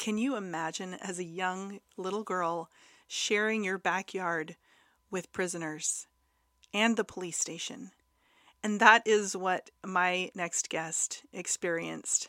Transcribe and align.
can 0.00 0.16
you 0.16 0.34
imagine 0.34 0.94
as 0.94 1.18
a 1.18 1.24
young 1.24 1.78
little 1.98 2.22
girl 2.22 2.70
sharing 3.06 3.62
your 3.62 3.76
backyard 3.76 4.56
with 5.10 5.30
prisoners 5.30 6.06
and 6.72 6.96
the 6.96 7.04
police 7.04 7.36
station? 7.36 7.90
And 8.62 8.80
that 8.80 9.02
is 9.06 9.36
what 9.36 9.68
my 9.84 10.30
next 10.34 10.70
guest 10.70 11.24
experienced 11.34 12.28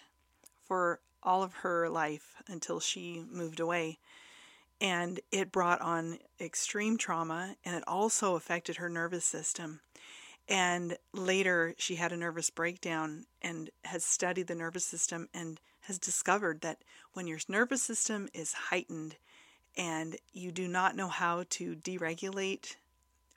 for 0.67 0.99
all 1.23 1.43
of 1.43 1.53
her 1.53 1.87
life 1.87 2.35
until 2.45 2.81
she 2.81 3.23
moved 3.31 3.61
away. 3.61 3.99
And 4.81 5.21
it 5.31 5.53
brought 5.53 5.79
on 5.79 6.19
extreme 6.41 6.97
trauma 6.97 7.55
and 7.63 7.73
it 7.73 7.85
also 7.87 8.35
affected 8.35 8.75
her 8.77 8.89
nervous 8.89 9.23
system. 9.23 9.79
And 10.49 10.97
later, 11.13 11.73
she 11.77 11.95
had 11.95 12.11
a 12.11 12.17
nervous 12.17 12.49
breakdown 12.49 13.27
and 13.41 13.69
has 13.85 14.03
studied 14.03 14.47
the 14.47 14.55
nervous 14.55 14.83
system 14.83 15.29
and 15.33 15.61
has 15.81 15.99
discovered 15.99 16.61
that 16.61 16.79
when 17.13 17.27
your 17.27 17.39
nervous 17.47 17.81
system 17.81 18.29
is 18.33 18.53
heightened 18.53 19.15
and 19.77 20.15
you 20.33 20.51
do 20.51 20.67
not 20.67 20.95
know 20.95 21.07
how 21.07 21.43
to 21.49 21.75
deregulate 21.75 22.75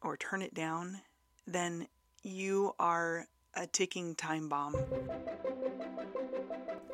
or 0.03 0.17
turn 0.17 0.43
it 0.43 0.55
down, 0.55 1.01
then 1.47 1.87
you 2.23 2.75
are 2.79 3.27
a 3.55 3.67
ticking 3.67 4.15
time 4.15 4.49
bomb. 4.49 4.75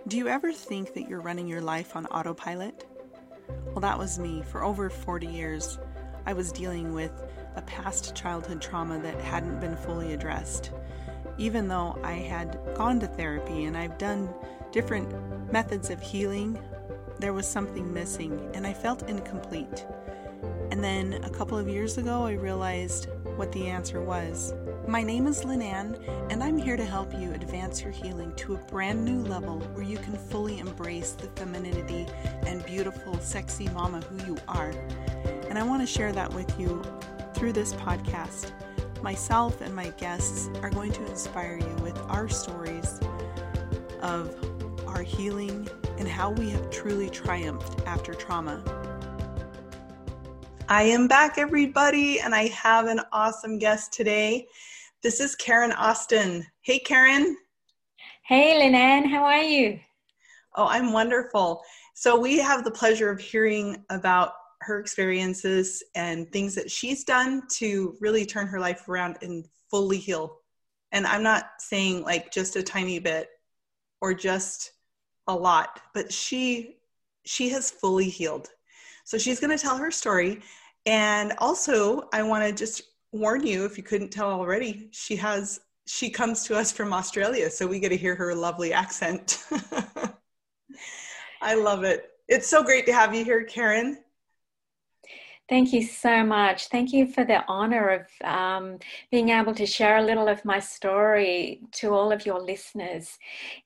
Do 0.07 0.17
you 0.17 0.29
ever 0.29 0.53
think 0.53 0.95
that 0.95 1.09
you're 1.09 1.21
running 1.21 1.47
your 1.47 1.61
life 1.61 1.95
on 1.97 2.07
autopilot? 2.07 2.87
Well, 3.67 3.81
that 3.81 3.99
was 3.99 4.19
me. 4.19 4.43
For 4.43 4.65
over 4.65 4.91
40 4.91 5.27
years, 5.27 5.79
I 6.27 6.33
was 6.33 6.53
dealing 6.53 6.95
with 6.95 7.13
a 7.57 7.63
past 7.63 8.15
childhood 8.15 8.61
trauma 8.61 9.01
that 9.01 9.21
hadn't 9.21 9.61
been 9.61 9.77
fully 9.77 10.13
addressed. 10.13 10.73
Even 11.39 11.69
though 11.69 11.99
I 12.03 12.13
had 12.13 12.59
gone 12.75 13.01
to 13.01 13.07
therapy 13.07 13.65
and 13.65 13.77
I've 13.77 13.99
done 13.99 14.33
different 14.73 15.09
methods 15.53 15.91
of 15.91 16.01
healing, 16.01 16.59
there 17.19 17.33
was 17.33 17.47
something 17.47 17.93
missing 17.93 18.51
and 18.55 18.67
I 18.67 18.73
felt 18.73 19.09
incomplete. 19.09 19.85
And 20.71 20.83
then 20.83 21.15
a 21.25 21.31
couple 21.31 21.59
of 21.59 21.69
years 21.69 21.99
ago, 21.99 22.25
I 22.25 22.33
realized 22.33 23.09
what 23.37 23.51
the 23.53 23.67
answer 23.67 24.01
was. 24.01 24.55
My 24.87 25.03
name 25.03 25.27
is 25.27 25.45
Lynn 25.45 25.97
and 26.31 26.43
I'm 26.43 26.57
here 26.57 26.77
to 26.77 26.85
help 26.85 27.13
you 27.13 27.33
advance 27.33 27.83
your 27.83 27.93
healing 27.93 28.33
to 28.37 28.55
a 28.55 28.59
brand 28.59 29.05
new 29.05 29.23
level 29.23 29.59
where 29.75 29.85
you 29.85 29.99
can 29.99 30.17
fully 30.17 30.59
embrace 30.61 31.13
the 31.13 31.27
femininity 31.29 32.07
and 32.47 32.65
beautiful, 32.65 33.19
sexy 33.19 33.69
mama 33.69 34.01
who 34.03 34.33
you 34.33 34.39
are. 34.49 34.71
And 35.49 35.59
I 35.59 35.63
want 35.65 35.83
to 35.83 35.87
share 35.87 36.13
that 36.13 36.33
with 36.33 36.59
you 36.59 36.83
through 37.35 37.53
this 37.53 37.75
podcast. 37.75 38.53
Myself 39.03 39.61
and 39.61 39.75
my 39.75 39.89
guests 39.91 40.49
are 40.63 40.71
going 40.71 40.93
to 40.93 41.07
inspire 41.07 41.59
you 41.59 41.83
with 41.83 41.99
our 42.09 42.29
stories 42.29 43.01
of 44.03 44.50
our 45.01 45.07
healing 45.07 45.67
and 45.97 46.07
how 46.07 46.31
we 46.31 46.51
have 46.51 46.69
truly 46.69 47.09
triumphed 47.09 47.81
after 47.87 48.13
trauma. 48.13 48.63
I 50.69 50.83
am 50.83 51.09
back, 51.09 51.39
everybody, 51.39 52.21
and 52.21 52.35
I 52.35 52.49
have 52.49 52.87
an 52.87 53.01
awesome 53.11 53.59
guest 53.59 53.95
today. 53.95 54.47
This 55.03 55.19
is 55.19 55.35
Karen 55.37 55.73
Austen. 55.73 56.47
Hey, 56.61 56.81
Karen. 56.81 57.35
Hey, 58.27 58.59
Lynn 58.59 59.09
how 59.09 59.25
are 59.25 59.43
you? 59.43 59.81
Oh, 60.55 60.67
I'm 60.67 60.93
wonderful. 60.93 61.63
So, 61.95 62.21
we 62.21 62.37
have 62.37 62.63
the 62.63 62.71
pleasure 62.71 63.09
of 63.09 63.21
hearing 63.21 63.83
about 63.89 64.33
her 64.61 64.81
experiences 64.81 65.83
and 65.95 66.31
things 66.31 66.55
that 66.57 66.71
she's 66.71 67.05
done 67.05 67.45
to 67.53 67.97
really 68.03 68.27
turn 68.27 68.49
her 68.49 68.61
life 68.61 68.87
around 68.87 69.17
and 69.23 69.47
fully 69.71 69.97
heal. 69.97 70.41
And 70.93 71.07
I'm 71.07 71.23
not 71.23 71.53
saying 71.59 72.03
like 72.03 72.31
just 72.31 72.57
a 72.57 72.63
tiny 72.63 72.99
bit 72.99 73.31
or 74.03 74.13
just 74.13 74.73
a 75.31 75.37
lot, 75.37 75.81
but 75.95 76.13
she 76.13 76.77
she 77.25 77.51
has 77.51 77.71
fully 77.71 78.09
healed. 78.09 78.49
So 79.05 79.19
she's 79.19 79.41
going 79.41 79.57
to 79.57 79.63
tell 79.63 79.77
her 79.77 79.91
story 79.91 80.41
and 80.87 81.35
also, 81.39 82.09
I 82.13 82.23
want 82.23 82.45
to 82.45 82.53
just 82.53 82.83
warn 83.13 83.47
you 83.47 83.65
if 83.65 83.77
you 83.77 83.83
couldn't 83.83 84.11
tell 84.11 84.31
already, 84.31 84.89
she 84.93 85.17
has 85.17 85.61
she 85.87 86.09
comes 86.09 86.45
to 86.45 86.57
us 86.57 86.71
from 86.71 86.93
Australia, 86.93 87.51
so 87.51 87.67
we 87.67 87.81
get 87.81 87.89
to 87.89 87.97
hear 87.97 88.15
her 88.15 88.35
lovely 88.35 88.73
accent. 88.73 89.45
I 91.43 91.55
love 91.55 91.83
it. 91.85 92.11
It's 92.29 92.47
so 92.47 92.63
great 92.63 92.87
to 92.87 92.93
have 92.93 93.15
you 93.15 93.25
here, 93.25 93.43
Karen. 93.43 93.99
Thank 95.51 95.73
you 95.73 95.83
so 95.83 96.25
much. 96.25 96.69
Thank 96.69 96.93
you 96.93 97.09
for 97.09 97.25
the 97.25 97.45
honor 97.49 97.89
of 97.91 98.27
um, 98.27 98.79
being 99.11 99.31
able 99.31 99.53
to 99.55 99.67
share 99.67 99.97
a 99.97 100.03
little 100.03 100.29
of 100.29 100.45
my 100.45 100.61
story 100.61 101.61
to 101.73 101.93
all 101.93 102.13
of 102.13 102.25
your 102.25 102.41
listeners. 102.41 103.19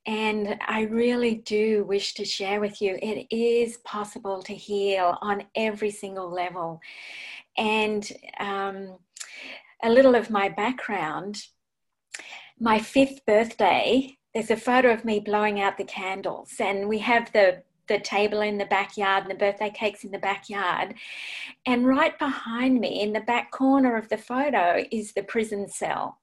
And 0.06 0.58
I 0.66 0.84
really 0.84 1.34
do 1.34 1.84
wish 1.84 2.14
to 2.14 2.24
share 2.24 2.58
with 2.58 2.80
you 2.80 2.98
it 3.02 3.26
is 3.30 3.76
possible 3.84 4.42
to 4.44 4.54
heal 4.54 5.18
on 5.20 5.44
every 5.54 5.90
single 5.90 6.32
level. 6.32 6.80
And 7.58 8.10
um, 8.40 8.96
a 9.82 9.90
little 9.90 10.14
of 10.14 10.30
my 10.30 10.48
background 10.48 11.44
my 12.58 12.78
fifth 12.78 13.26
birthday, 13.26 14.16
there's 14.32 14.50
a 14.50 14.56
photo 14.56 14.92
of 14.92 15.04
me 15.04 15.20
blowing 15.20 15.60
out 15.60 15.76
the 15.76 15.84
candles, 15.84 16.52
and 16.60 16.88
we 16.88 16.98
have 17.00 17.32
the 17.32 17.62
the 17.88 17.98
table 17.98 18.40
in 18.40 18.58
the 18.58 18.66
backyard 18.66 19.24
and 19.24 19.30
the 19.30 19.36
birthday 19.38 19.70
cakes 19.70 20.04
in 20.04 20.10
the 20.10 20.18
backyard. 20.18 20.94
And 21.66 21.86
right 21.86 22.18
behind 22.18 22.80
me 22.80 23.02
in 23.02 23.12
the 23.12 23.20
back 23.20 23.50
corner 23.50 23.96
of 23.96 24.08
the 24.08 24.18
photo 24.18 24.84
is 24.90 25.12
the 25.12 25.22
prison 25.22 25.68
cell. 25.68 26.18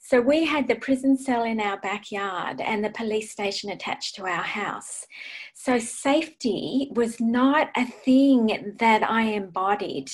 So 0.00 0.20
we 0.20 0.44
had 0.44 0.68
the 0.68 0.76
prison 0.76 1.18
cell 1.18 1.42
in 1.42 1.60
our 1.60 1.78
backyard 1.80 2.60
and 2.60 2.84
the 2.84 2.90
police 2.90 3.30
station 3.30 3.70
attached 3.70 4.14
to 4.14 4.26
our 4.26 4.42
house. 4.42 5.06
So 5.54 5.78
safety 5.78 6.90
was 6.94 7.20
not 7.20 7.70
a 7.76 7.84
thing 7.84 8.74
that 8.78 9.02
I 9.02 9.22
embodied 9.22 10.10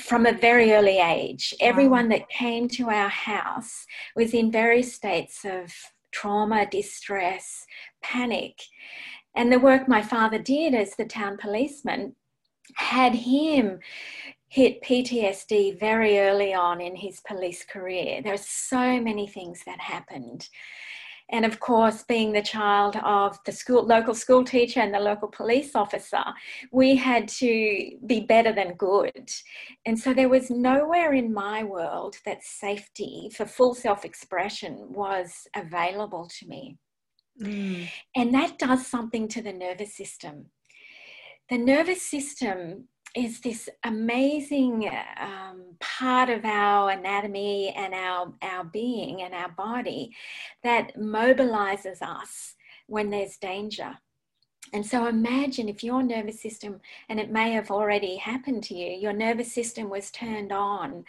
from 0.00 0.26
a 0.26 0.32
very 0.32 0.72
early 0.72 0.98
age. 0.98 1.54
Everyone 1.60 2.08
that 2.10 2.28
came 2.28 2.68
to 2.70 2.90
our 2.90 3.08
house 3.08 3.86
was 4.14 4.34
in 4.34 4.52
various 4.52 4.92
states 4.92 5.44
of 5.44 5.72
trauma, 6.12 6.66
distress, 6.66 7.66
panic. 8.02 8.60
And 9.36 9.52
the 9.52 9.58
work 9.58 9.86
my 9.86 10.02
father 10.02 10.38
did 10.38 10.74
as 10.74 10.96
the 10.96 11.04
town 11.04 11.36
policeman 11.36 12.16
had 12.74 13.14
him 13.14 13.78
hit 14.48 14.82
PTSD 14.82 15.78
very 15.78 16.18
early 16.18 16.54
on 16.54 16.80
in 16.80 16.96
his 16.96 17.20
police 17.20 17.62
career. 17.64 18.22
There 18.22 18.32
are 18.32 18.38
so 18.38 18.98
many 19.00 19.28
things 19.28 19.62
that 19.66 19.78
happened. 19.78 20.48
And 21.28 21.44
of 21.44 21.58
course, 21.58 22.04
being 22.04 22.32
the 22.32 22.42
child 22.42 22.96
of 23.04 23.36
the 23.44 23.50
school, 23.52 23.84
local 23.84 24.14
school 24.14 24.44
teacher 24.44 24.80
and 24.80 24.94
the 24.94 25.00
local 25.00 25.28
police 25.28 25.74
officer, 25.74 26.22
we 26.70 26.94
had 26.94 27.26
to 27.28 27.90
be 28.06 28.20
better 28.20 28.52
than 28.52 28.74
good. 28.74 29.28
And 29.84 29.98
so 29.98 30.14
there 30.14 30.28
was 30.28 30.50
nowhere 30.50 31.12
in 31.14 31.34
my 31.34 31.64
world 31.64 32.16
that 32.24 32.44
safety 32.44 33.30
for 33.36 33.44
full 33.44 33.74
self 33.74 34.04
expression 34.04 34.92
was 34.92 35.48
available 35.56 36.30
to 36.38 36.46
me. 36.46 36.78
Mm. 37.40 37.88
And 38.14 38.34
that 38.34 38.58
does 38.58 38.86
something 38.86 39.28
to 39.28 39.42
the 39.42 39.52
nervous 39.52 39.94
system. 39.94 40.46
The 41.48 41.58
nervous 41.58 42.02
system 42.02 42.88
is 43.14 43.40
this 43.40 43.68
amazing 43.84 44.90
um, 45.18 45.62
part 45.80 46.28
of 46.28 46.44
our 46.44 46.90
anatomy 46.90 47.72
and 47.76 47.94
our, 47.94 48.34
our 48.42 48.64
being 48.64 49.22
and 49.22 49.34
our 49.34 49.50
body 49.50 50.14
that 50.62 50.96
mobilizes 50.96 52.02
us 52.02 52.54
when 52.86 53.10
there's 53.10 53.38
danger. 53.38 53.96
And 54.72 54.84
so 54.84 55.06
imagine 55.06 55.68
if 55.68 55.84
your 55.84 56.02
nervous 56.02 56.42
system, 56.42 56.80
and 57.08 57.20
it 57.20 57.30
may 57.30 57.52
have 57.52 57.70
already 57.70 58.16
happened 58.16 58.64
to 58.64 58.74
you, 58.74 58.90
your 58.90 59.12
nervous 59.12 59.52
system 59.52 59.88
was 59.88 60.10
turned 60.10 60.52
on 60.52 61.04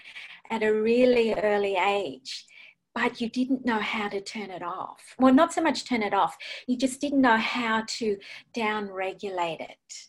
at 0.49 0.63
a 0.63 0.73
really 0.73 1.33
early 1.33 1.75
age 1.75 2.45
but 2.97 3.21
you 3.21 3.29
didn't 3.29 3.63
know 3.63 3.77
how 3.77 4.09
to 4.09 4.19
turn 4.19 4.49
it 4.49 4.63
off. 4.63 5.15
Well, 5.19 5.31
not 5.31 5.53
so 5.53 5.61
much 5.61 5.85
turn 5.85 6.01
it 6.01 6.15
off, 6.15 6.35
you 6.65 6.75
just 6.75 6.99
didn't 6.99 7.21
know 7.21 7.37
how 7.37 7.83
to 7.99 8.17
down 8.55 8.89
regulate 8.89 9.59
it. 9.59 10.07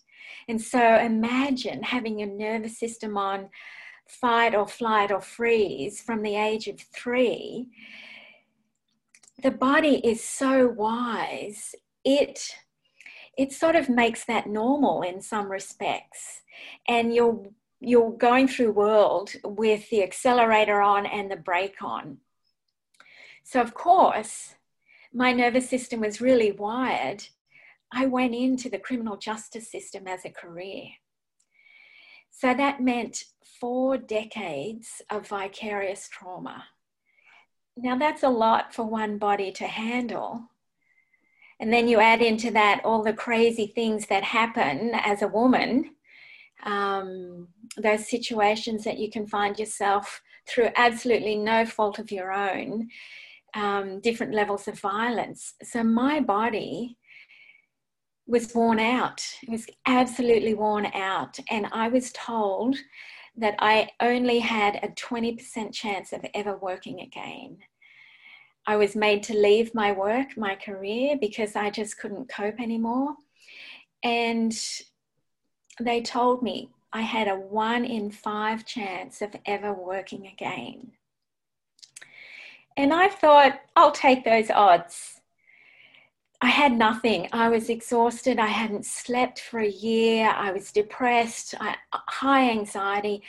And 0.48 0.58
so 0.58 0.96
imagine 0.96 1.82
having 1.82 2.18
your 2.18 2.30
nervous 2.30 2.80
system 2.80 3.18
on 3.18 3.50
fight 4.08 4.54
or 4.54 4.66
flight 4.66 5.12
or 5.12 5.20
freeze 5.20 6.00
from 6.00 6.22
the 6.22 6.34
age 6.36 6.66
of 6.66 6.80
three. 6.80 7.68
The 9.42 9.50
body 9.50 9.96
is 10.02 10.24
so 10.24 10.66
wise, 10.66 11.74
it 12.06 12.54
it 13.36 13.52
sort 13.52 13.76
of 13.76 13.90
makes 13.90 14.24
that 14.24 14.48
normal 14.48 15.02
in 15.02 15.20
some 15.20 15.50
respects. 15.50 16.40
And 16.88 17.14
you're 17.14 17.48
you're 17.80 18.12
going 18.12 18.48
through 18.48 18.72
world 18.72 19.32
with 19.44 19.90
the 19.90 20.02
accelerator 20.02 20.80
on 20.80 21.04
and 21.04 21.30
the 21.30 21.36
brake 21.36 21.82
on 21.82 22.18
so, 23.48 23.62
of 23.62 23.72
course, 23.72 24.56
my 25.10 25.32
nervous 25.32 25.70
system 25.70 26.00
was 26.00 26.20
really 26.20 26.52
wired. 26.52 27.24
I 27.90 28.04
went 28.04 28.34
into 28.34 28.68
the 28.68 28.78
criminal 28.78 29.16
justice 29.16 29.72
system 29.72 30.06
as 30.06 30.26
a 30.26 30.30
career. 30.30 30.88
So 32.30 32.52
that 32.52 32.82
meant 32.82 33.24
four 33.58 33.96
decades 33.96 35.00
of 35.08 35.26
vicarious 35.26 36.10
trauma. 36.10 36.66
Now, 37.74 37.96
that's 37.96 38.22
a 38.22 38.28
lot 38.28 38.74
for 38.74 38.84
one 38.84 39.16
body 39.16 39.50
to 39.52 39.66
handle. 39.66 40.42
And 41.58 41.72
then 41.72 41.88
you 41.88 42.00
add 42.00 42.20
into 42.20 42.50
that 42.50 42.82
all 42.84 43.02
the 43.02 43.14
crazy 43.14 43.68
things 43.68 44.08
that 44.08 44.24
happen 44.24 44.90
as 44.92 45.22
a 45.22 45.28
woman, 45.28 45.94
um, 46.64 47.48
those 47.78 48.10
situations 48.10 48.84
that 48.84 48.98
you 48.98 49.10
can 49.10 49.26
find 49.26 49.58
yourself 49.58 50.20
through 50.46 50.68
absolutely 50.76 51.36
no 51.36 51.64
fault 51.64 51.98
of 51.98 52.12
your 52.12 52.30
own, 52.30 52.90
um, 53.58 54.00
different 54.00 54.34
levels 54.34 54.68
of 54.68 54.78
violence. 54.78 55.54
So 55.62 55.82
my 55.82 56.20
body 56.20 56.96
was 58.26 58.54
worn 58.54 58.78
out. 58.78 59.20
It 59.42 59.50
was 59.50 59.66
absolutely 59.86 60.54
worn 60.54 60.86
out. 60.94 61.38
And 61.50 61.66
I 61.72 61.88
was 61.88 62.12
told 62.12 62.76
that 63.36 63.56
I 63.58 63.88
only 64.00 64.38
had 64.38 64.76
a 64.76 64.88
20% 64.88 65.72
chance 65.72 66.12
of 66.12 66.24
ever 66.34 66.56
working 66.56 67.00
again. 67.00 67.58
I 68.66 68.76
was 68.76 68.94
made 68.94 69.22
to 69.24 69.34
leave 69.34 69.74
my 69.74 69.92
work, 69.92 70.36
my 70.36 70.54
career, 70.54 71.16
because 71.20 71.56
I 71.56 71.70
just 71.70 71.98
couldn't 71.98 72.28
cope 72.28 72.60
anymore. 72.60 73.14
And 74.04 74.54
they 75.80 76.02
told 76.02 76.42
me 76.42 76.68
I 76.92 77.00
had 77.00 77.28
a 77.28 77.36
one 77.36 77.84
in 77.84 78.10
five 78.10 78.66
chance 78.66 79.22
of 79.22 79.34
ever 79.46 79.72
working 79.72 80.26
again. 80.26 80.92
And 82.78 82.94
I 82.94 83.08
thought, 83.08 83.60
I'll 83.74 83.90
take 83.90 84.24
those 84.24 84.50
odds. 84.50 85.20
I 86.40 86.46
had 86.46 86.70
nothing. 86.70 87.28
I 87.32 87.48
was 87.48 87.68
exhausted. 87.68 88.38
I 88.38 88.46
hadn't 88.46 88.86
slept 88.86 89.40
for 89.40 89.58
a 89.58 89.68
year. 89.68 90.28
I 90.28 90.52
was 90.52 90.70
depressed, 90.70 91.56
I, 91.58 91.74
high 91.92 92.48
anxiety. 92.48 93.24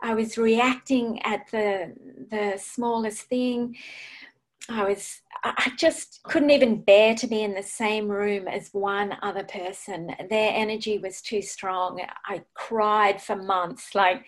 I 0.00 0.14
was 0.14 0.38
reacting 0.38 1.20
at 1.22 1.50
the, 1.50 1.92
the 2.30 2.56
smallest 2.56 3.24
thing. 3.24 3.76
I 4.70 4.84
was, 4.84 5.20
I 5.44 5.72
just 5.76 6.22
couldn't 6.22 6.48
even 6.48 6.80
bear 6.80 7.14
to 7.16 7.26
be 7.26 7.42
in 7.42 7.52
the 7.52 7.62
same 7.62 8.08
room 8.08 8.48
as 8.48 8.70
one 8.72 9.18
other 9.20 9.44
person. 9.44 10.14
Their 10.30 10.50
energy 10.54 10.96
was 10.96 11.20
too 11.20 11.42
strong. 11.42 12.00
I 12.24 12.42
cried 12.54 13.20
for 13.20 13.36
months, 13.36 13.94
like 13.94 14.24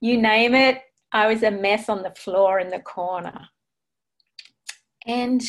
you 0.00 0.20
name 0.20 0.54
it. 0.54 0.82
I 1.12 1.28
was 1.28 1.42
a 1.42 1.50
mess 1.50 1.88
on 1.88 2.02
the 2.02 2.10
floor 2.10 2.60
in 2.60 2.68
the 2.68 2.80
corner. 2.80 3.48
And 5.08 5.42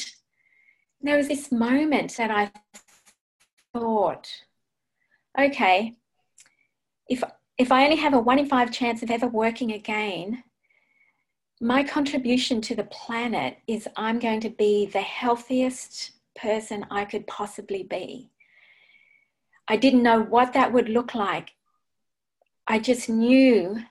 there 1.01 1.17
was 1.17 1.27
this 1.27 1.51
moment 1.51 2.15
that 2.15 2.31
I 2.31 2.49
thought, 3.73 4.29
okay, 5.37 5.97
if 7.09 7.23
if 7.57 7.71
I 7.73 7.83
only 7.83 7.97
have 7.97 8.13
a 8.13 8.19
one 8.19 8.39
in 8.39 8.45
five 8.45 8.71
chance 8.71 9.03
of 9.03 9.11
ever 9.11 9.27
working 9.27 9.73
again, 9.73 10.45
my 11.59 11.83
contribution 11.83 12.61
to 12.61 12.75
the 12.75 12.85
planet 12.85 13.57
is 13.67 13.85
I'm 13.97 14.17
going 14.17 14.39
to 14.41 14.49
be 14.49 14.85
the 14.85 15.01
healthiest 15.01 16.11
person 16.35 16.85
I 16.89 17.03
could 17.03 17.27
possibly 17.27 17.83
be. 17.83 18.31
I 19.67 19.75
didn't 19.75 20.03
know 20.03 20.21
what 20.21 20.53
that 20.53 20.71
would 20.71 20.87
look 20.87 21.13
like. 21.13 21.49
I 22.65 22.79
just 22.79 23.09
knew 23.09 23.83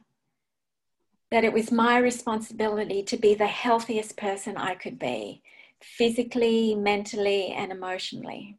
that 1.30 1.44
it 1.44 1.52
was 1.52 1.70
my 1.70 1.98
responsibility 1.98 3.02
to 3.02 3.18
be 3.18 3.34
the 3.34 3.46
healthiest 3.46 4.16
person 4.16 4.56
I 4.56 4.74
could 4.74 4.98
be, 4.98 5.42
physically, 5.82 6.74
mentally, 6.74 7.48
and 7.48 7.72
emotionally. 7.72 8.58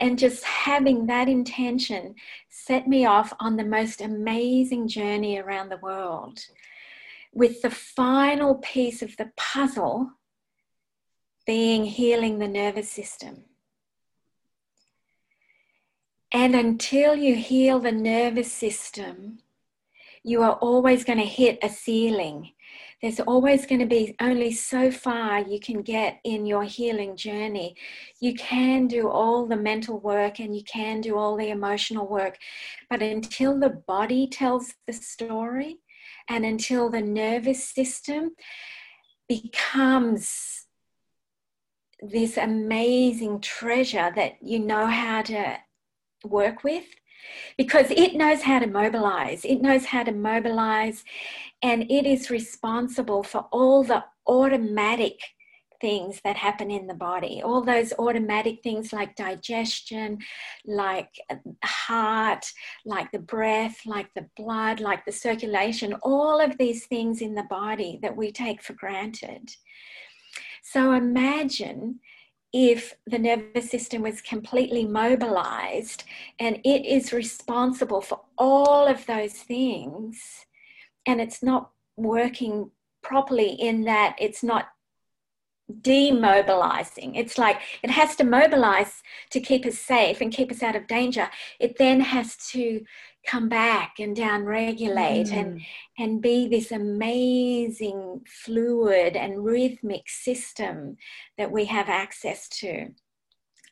And 0.00 0.18
just 0.18 0.42
having 0.44 1.06
that 1.06 1.28
intention 1.28 2.14
set 2.48 2.88
me 2.88 3.04
off 3.04 3.32
on 3.38 3.56
the 3.56 3.64
most 3.64 4.00
amazing 4.00 4.88
journey 4.88 5.38
around 5.38 5.68
the 5.68 5.76
world 5.76 6.40
with 7.32 7.62
the 7.62 7.70
final 7.70 8.56
piece 8.56 9.02
of 9.02 9.16
the 9.16 9.30
puzzle 9.36 10.10
being 11.46 11.84
healing 11.84 12.38
the 12.38 12.48
nervous 12.48 12.90
system. 12.90 13.44
And 16.32 16.54
until 16.54 17.14
you 17.14 17.36
heal 17.36 17.78
the 17.78 17.92
nervous 17.92 18.50
system, 18.50 19.38
you 20.24 20.42
are 20.42 20.54
always 20.54 21.04
going 21.04 21.18
to 21.18 21.24
hit 21.24 21.58
a 21.62 21.68
ceiling. 21.68 22.52
There's 23.02 23.18
always 23.18 23.66
going 23.66 23.80
to 23.80 23.86
be 23.86 24.14
only 24.20 24.52
so 24.52 24.92
far 24.92 25.40
you 25.40 25.58
can 25.58 25.82
get 25.82 26.20
in 26.22 26.46
your 26.46 26.62
healing 26.62 27.16
journey. 27.16 27.74
You 28.20 28.34
can 28.34 28.86
do 28.86 29.08
all 29.08 29.44
the 29.44 29.56
mental 29.56 29.98
work 29.98 30.38
and 30.38 30.54
you 30.54 30.62
can 30.62 31.00
do 31.00 31.18
all 31.18 31.36
the 31.36 31.50
emotional 31.50 32.06
work, 32.06 32.38
but 32.88 33.02
until 33.02 33.58
the 33.58 33.70
body 33.70 34.28
tells 34.28 34.74
the 34.86 34.92
story, 34.92 35.78
and 36.28 36.44
until 36.44 36.90
the 36.90 37.00
nervous 37.00 37.68
system 37.68 38.30
becomes 39.28 40.66
this 42.00 42.36
amazing 42.36 43.40
treasure 43.40 44.12
that 44.14 44.34
you 44.40 44.58
know 44.58 44.86
how 44.86 45.22
to 45.22 45.56
work 46.24 46.62
with 46.62 46.84
because 47.56 47.90
it 47.90 48.14
knows 48.14 48.42
how 48.42 48.58
to 48.58 48.66
mobilize. 48.66 49.44
It 49.44 49.60
knows 49.60 49.86
how 49.86 50.02
to 50.04 50.12
mobilize 50.12 51.04
and 51.62 51.90
it 51.90 52.06
is 52.06 52.30
responsible 52.30 53.22
for 53.22 53.46
all 53.52 53.84
the 53.84 54.04
automatic 54.26 55.18
things 55.80 56.20
that 56.22 56.36
happen 56.36 56.70
in 56.70 56.86
the 56.86 56.94
body, 56.94 57.42
all 57.42 57.60
those 57.60 57.92
automatic 57.98 58.62
things 58.62 58.92
like 58.92 59.16
digestion, 59.16 60.16
like 60.64 61.10
heart, 61.64 62.46
like 62.86 63.10
the 63.10 63.18
breath, 63.18 63.84
like 63.84 64.08
the 64.14 64.26
blood, 64.36 64.78
like 64.78 65.04
the 65.04 65.12
circulation, 65.12 65.92
all 66.02 66.40
of 66.40 66.56
these 66.56 66.86
things 66.86 67.20
in 67.20 67.34
the 67.34 67.42
body 67.50 67.98
that 68.00 68.16
we 68.16 68.30
take 68.30 68.62
for 68.62 68.74
granted. 68.74 69.50
So 70.62 70.92
imagine 70.92 71.98
if 72.52 72.94
the 73.06 73.18
nervous 73.18 73.70
system 73.70 74.02
was 74.02 74.20
completely 74.20 74.84
mobilized 74.84 76.04
and 76.38 76.56
it 76.64 76.84
is 76.84 77.12
responsible 77.12 78.00
for 78.00 78.20
all 78.36 78.86
of 78.86 79.06
those 79.06 79.32
things 79.32 80.44
and 81.06 81.20
it's 81.20 81.42
not 81.42 81.70
working 81.96 82.70
properly 83.02 83.50
in 83.50 83.84
that 83.84 84.16
it's 84.18 84.42
not 84.42 84.68
demobilizing. 85.80 87.16
It's 87.16 87.38
like 87.38 87.60
it 87.82 87.90
has 87.90 88.16
to 88.16 88.24
mobilize 88.24 89.02
to 89.30 89.40
keep 89.40 89.64
us 89.64 89.78
safe 89.78 90.20
and 90.20 90.32
keep 90.32 90.50
us 90.50 90.62
out 90.62 90.76
of 90.76 90.86
danger. 90.86 91.30
It 91.58 91.78
then 91.78 92.00
has 92.00 92.36
to 92.48 92.84
come 93.26 93.48
back 93.48 93.94
and 93.98 94.16
down 94.16 94.44
regulate 94.44 95.26
mm. 95.26 95.32
and 95.32 95.60
and 95.98 96.22
be 96.22 96.48
this 96.48 96.72
amazing 96.72 98.20
fluid 98.26 99.16
and 99.16 99.44
rhythmic 99.44 100.08
system 100.08 100.96
that 101.38 101.50
we 101.50 101.64
have 101.64 101.88
access 101.88 102.48
to 102.48 102.88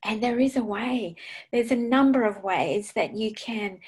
and 0.04 0.22
there 0.22 0.38
is 0.38 0.56
a 0.56 0.64
way 0.64 1.16
there's 1.52 1.72
a 1.72 1.76
number 1.76 2.24
of 2.24 2.42
ways 2.42 2.92
that 2.92 3.16
you 3.16 3.32
can 3.32 3.78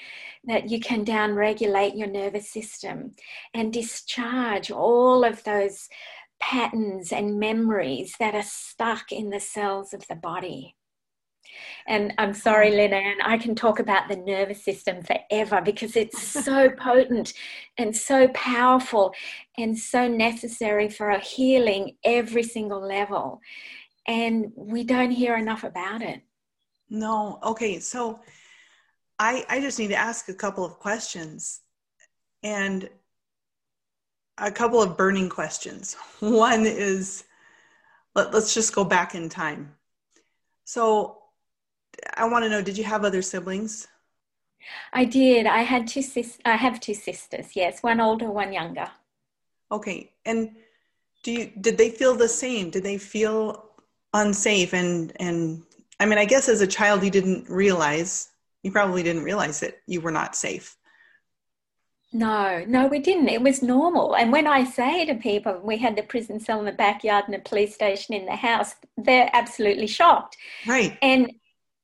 that 0.43 0.69
you 0.69 0.79
can 0.79 1.03
down 1.03 1.33
regulate 1.33 1.95
your 1.95 2.09
nervous 2.09 2.49
system 2.49 3.15
and 3.53 3.71
discharge 3.71 4.69
all 4.69 5.23
of 5.23 5.43
those 5.43 5.87
patterns 6.43 7.13
and 7.13 7.39
memories 7.39 8.15
that 8.19 8.35
are 8.35 8.43
stuck 8.43 9.13
in 9.13 9.29
the 9.29 9.39
cells 9.39 9.93
of 9.93 10.05
the 10.09 10.15
body. 10.15 10.75
And 11.87 12.13
I'm 12.17 12.29
oh. 12.29 12.33
sorry, 12.33 12.71
Lynanne, 12.71 13.17
I 13.23 13.37
can 13.37 13.55
talk 13.55 13.79
about 13.79 14.07
the 14.07 14.15
nervous 14.15 14.63
system 14.63 15.01
forever 15.03 15.61
because 15.61 15.95
it's 15.95 16.21
so 16.45 16.69
potent 16.69 17.33
and 17.77 17.95
so 17.95 18.27
powerful 18.29 19.13
and 19.57 19.77
so 19.77 20.07
necessary 20.07 20.89
for 20.89 21.09
a 21.09 21.19
healing 21.19 21.97
every 22.03 22.43
single 22.43 22.81
level. 22.81 23.41
And 24.07 24.51
we 24.55 24.83
don't 24.83 25.11
hear 25.11 25.37
enough 25.37 25.63
about 25.63 26.01
it. 26.01 26.21
No. 26.89 27.39
Okay. 27.43 27.79
So 27.79 28.19
I, 29.19 29.45
I 29.49 29.61
just 29.61 29.79
need 29.79 29.89
to 29.89 29.95
ask 29.95 30.29
a 30.29 30.33
couple 30.33 30.65
of 30.65 30.79
questions. 30.79 31.61
And 32.43 32.89
a 34.37 34.51
couple 34.51 34.81
of 34.81 34.97
burning 34.97 35.29
questions. 35.29 35.95
One 36.19 36.65
is 36.65 37.23
let, 38.15 38.33
us 38.33 38.53
just 38.53 38.75
go 38.75 38.83
back 38.83 39.15
in 39.15 39.29
time. 39.29 39.75
So 40.65 41.22
I 42.15 42.27
want 42.27 42.43
to 42.43 42.49
know 42.49 42.61
did 42.61 42.77
you 42.77 42.83
have 42.83 43.03
other 43.03 43.21
siblings? 43.21 43.87
I 44.93 45.05
did. 45.05 45.45
I 45.45 45.61
had 45.61 45.87
two 45.87 46.01
sis 46.01 46.37
I 46.45 46.55
have 46.55 46.79
two 46.79 46.93
sisters. 46.93 47.55
Yes, 47.55 47.83
one 47.83 47.99
older, 47.99 48.31
one 48.31 48.53
younger. 48.53 48.89
Okay. 49.71 50.11
And 50.25 50.51
do 51.23 51.31
you 51.31 51.51
did 51.59 51.77
they 51.77 51.89
feel 51.89 52.15
the 52.15 52.29
same? 52.29 52.69
Did 52.69 52.83
they 52.83 52.97
feel 52.97 53.65
unsafe 54.13 54.73
and 54.73 55.13
and 55.19 55.63
I 55.99 56.05
mean, 56.05 56.19
I 56.19 56.25
guess 56.25 56.49
as 56.49 56.61
a 56.61 56.67
child 56.67 57.03
you 57.03 57.11
didn't 57.11 57.49
realize 57.49 58.29
you 58.63 58.71
probably 58.71 59.03
didn't 59.03 59.23
realize 59.23 59.59
that 59.59 59.79
you 59.87 60.01
were 60.01 60.11
not 60.11 60.35
safe. 60.35 60.77
No, 62.13 62.63
no, 62.67 62.87
we 62.87 62.99
didn't. 62.99 63.27
It 63.27 63.41
was 63.41 63.63
normal. 63.63 64.15
And 64.15 64.31
when 64.31 64.47
I 64.47 64.63
say 64.63 65.05
to 65.05 65.15
people, 65.15 65.59
we 65.63 65.77
had 65.77 65.95
the 65.95 66.03
prison 66.03 66.39
cell 66.39 66.59
in 66.59 66.65
the 66.65 66.71
backyard 66.71 67.25
and 67.25 67.35
a 67.35 67.39
police 67.39 67.73
station 67.73 68.13
in 68.13 68.25
the 68.25 68.35
house, 68.35 68.75
they're 68.97 69.29
absolutely 69.33 69.87
shocked. 69.87 70.37
Right. 70.67 70.97
And 71.01 71.31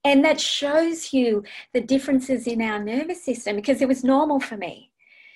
and 0.03 0.24
that 0.24 0.39
shows 0.39 1.12
you 1.13 1.44
the 1.74 1.82
differences 1.82 2.48
in 2.48 2.62
our 2.62 2.84
nervous 2.84 3.24
system 3.24 3.56
because 3.56 3.82
it 3.82 3.88
was 3.88 4.03
normal 4.03 4.39
for 4.39 4.58
me. 4.58 4.91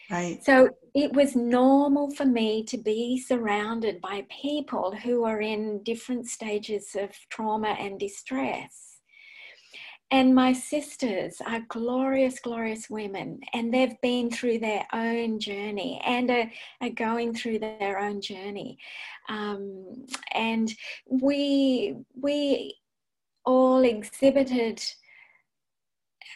Right. 0.09 0.43
So 0.43 0.69
it 0.93 1.13
was 1.13 1.35
normal 1.35 2.11
for 2.11 2.25
me 2.25 2.63
to 2.65 2.77
be 2.77 3.19
surrounded 3.19 3.99
by 3.99 4.25
people 4.29 4.95
who 5.03 5.23
are 5.23 5.41
in 5.41 5.81
different 5.83 6.27
stages 6.27 6.95
of 6.95 7.11
trauma 7.29 7.75
and 7.79 7.99
distress. 7.99 8.89
And 10.11 10.35
my 10.35 10.53
sisters 10.53 11.41
are 11.47 11.61
glorious, 11.69 12.39
glorious 12.39 12.87
women, 12.87 13.39
and 13.53 13.73
they've 13.73 13.99
been 14.01 14.29
through 14.29 14.59
their 14.59 14.85
own 14.93 15.39
journey 15.39 15.99
and 16.05 16.29
are, 16.29 16.51
are 16.81 16.89
going 16.89 17.33
through 17.33 17.59
their 17.59 17.97
own 17.97 18.21
journey. 18.21 18.77
Um, 19.27 20.05
and 20.33 20.71
we, 21.09 21.95
we 22.13 22.75
all 23.45 23.83
exhibited 23.83 24.81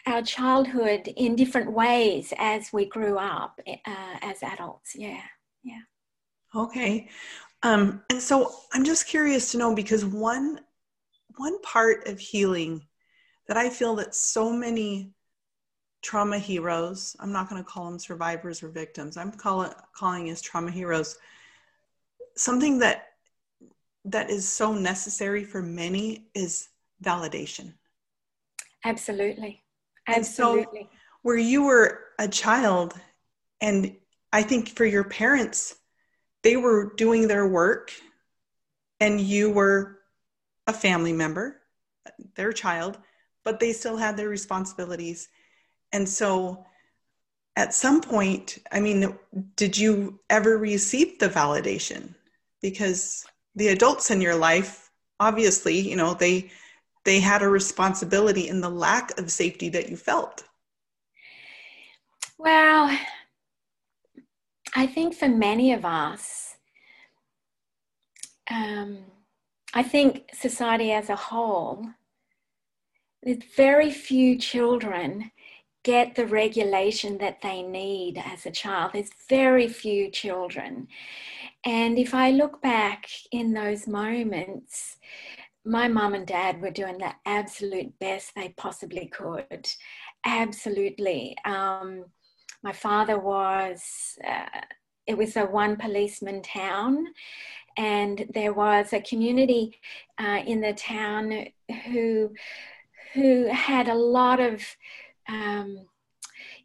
our 0.06 0.22
childhood 0.22 1.08
in 1.16 1.36
different 1.36 1.72
ways 1.72 2.32
as 2.38 2.72
we 2.72 2.86
grew 2.86 3.18
up 3.18 3.60
uh, 3.68 4.16
as 4.22 4.42
adults. 4.42 4.94
Yeah, 4.94 5.20
yeah. 5.62 5.80
Okay. 6.54 7.08
Um, 7.62 8.02
and 8.10 8.22
so 8.22 8.54
I'm 8.72 8.84
just 8.84 9.06
curious 9.06 9.52
to 9.52 9.58
know 9.58 9.74
because 9.74 10.04
one 10.04 10.60
one 11.36 11.60
part 11.62 12.08
of 12.08 12.18
healing 12.18 12.82
that 13.46 13.56
I 13.56 13.70
feel 13.70 13.94
that 13.96 14.14
so 14.14 14.52
many 14.52 15.12
trauma 16.02 16.38
heroes, 16.38 17.16
I'm 17.20 17.32
not 17.32 17.48
going 17.48 17.62
to 17.62 17.68
call 17.68 17.84
them 17.86 17.98
survivors 17.98 18.62
or 18.62 18.68
victims, 18.68 19.16
I'm 19.16 19.32
call 19.32 19.62
it, 19.62 19.74
calling 19.94 20.30
as 20.30 20.40
trauma 20.40 20.70
heroes, 20.70 21.18
something 22.36 22.78
that 22.78 23.06
that 24.04 24.30
is 24.30 24.48
so 24.48 24.72
necessary 24.72 25.44
for 25.44 25.60
many 25.60 26.28
is 26.34 26.68
validation. 27.02 27.74
Absolutely. 28.84 29.62
Absolutely. 30.06 30.82
So 30.82 30.88
where 31.22 31.36
you 31.36 31.64
were 31.64 32.00
a 32.18 32.28
child 32.28 32.94
and 33.60 33.94
I 34.32 34.42
think 34.42 34.76
for 34.76 34.84
your 34.84 35.04
parents, 35.04 35.76
they 36.42 36.56
were 36.56 36.94
doing 36.94 37.28
their 37.28 37.46
work 37.46 37.92
and 39.00 39.20
you 39.20 39.50
were 39.50 39.98
a 40.66 40.72
family 40.72 41.12
member, 41.12 41.60
their 42.34 42.52
child, 42.52 42.98
but 43.44 43.58
they 43.58 43.72
still 43.72 43.96
had 43.96 44.16
their 44.16 44.28
responsibilities. 44.28 45.28
And 45.92 46.08
so 46.08 46.64
at 47.56 47.74
some 47.74 48.00
point, 48.00 48.58
I 48.70 48.80
mean, 48.80 49.18
did 49.56 49.76
you 49.76 50.20
ever 50.30 50.58
receive 50.58 51.18
the 51.18 51.28
validation? 51.28 52.14
Because 52.60 53.24
the 53.54 53.68
adults 53.68 54.10
in 54.10 54.20
your 54.20 54.36
life, 54.36 54.90
obviously, 55.18 55.78
you 55.78 55.96
know, 55.96 56.14
they 56.14 56.50
they 57.08 57.20
had 57.20 57.40
a 57.40 57.48
responsibility 57.48 58.48
in 58.48 58.60
the 58.60 58.68
lack 58.68 59.18
of 59.18 59.32
safety 59.32 59.70
that 59.70 59.88
you 59.88 59.96
felt. 59.96 60.44
Well, 62.36 62.94
I 64.76 64.86
think 64.86 65.14
for 65.14 65.26
many 65.26 65.72
of 65.72 65.86
us, 65.86 66.56
um, 68.50 68.98
I 69.72 69.82
think 69.82 70.28
society 70.34 70.92
as 70.92 71.08
a 71.08 71.16
whole 71.16 71.86
very 73.56 73.90
few 73.90 74.38
children 74.38 75.30
get 75.84 76.14
the 76.14 76.26
regulation 76.26 77.16
that 77.18 77.40
they 77.40 77.62
need 77.62 78.22
as 78.22 78.44
a 78.44 78.50
child. 78.50 78.92
There's 78.92 79.10
very 79.30 79.66
few 79.66 80.10
children. 80.10 80.88
And 81.64 81.98
if 81.98 82.12
I 82.12 82.32
look 82.32 82.60
back 82.60 83.06
in 83.32 83.54
those 83.54 83.86
moments, 83.86 84.98
my 85.68 85.86
mum 85.86 86.14
and 86.14 86.26
dad 86.26 86.62
were 86.62 86.70
doing 86.70 86.96
the 86.96 87.12
absolute 87.26 87.92
best 87.98 88.34
they 88.34 88.54
possibly 88.56 89.06
could. 89.06 89.68
Absolutely. 90.24 91.36
Um, 91.44 92.06
my 92.62 92.72
father 92.72 93.18
was, 93.18 94.18
uh, 94.26 94.62
it 95.06 95.16
was 95.16 95.36
a 95.36 95.44
one 95.44 95.76
policeman 95.76 96.40
town, 96.40 97.06
and 97.76 98.24
there 98.32 98.54
was 98.54 98.92
a 98.92 99.00
community 99.00 99.78
uh, 100.18 100.40
in 100.46 100.60
the 100.60 100.72
town 100.72 101.46
who 101.86 102.32
who 103.14 103.46
had 103.46 103.88
a 103.88 103.94
lot 103.94 104.40
of 104.40 104.62
um, 105.28 105.86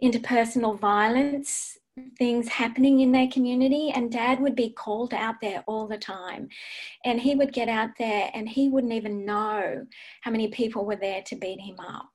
interpersonal 0.01 0.77
violence 0.77 1.77
things 2.17 2.47
happening 2.47 3.01
in 3.01 3.12
their 3.12 3.27
community 3.27 3.91
and 3.93 4.12
dad 4.12 4.39
would 4.39 4.55
be 4.55 4.71
called 4.71 5.13
out 5.13 5.35
there 5.41 5.63
all 5.67 5.88
the 5.88 5.97
time. 5.97 6.47
And 7.05 7.19
he 7.19 7.35
would 7.35 7.53
get 7.53 7.69
out 7.69 7.91
there 8.00 8.31
and 8.33 8.50
he 8.50 8.69
wouldn't 8.69 8.93
even 8.93 9.25
know 9.25 9.85
how 10.21 10.31
many 10.31 10.47
people 10.47 10.85
were 10.85 10.95
there 10.95 11.21
to 11.23 11.35
beat 11.35 11.59
him 11.59 11.79
up. 11.79 12.09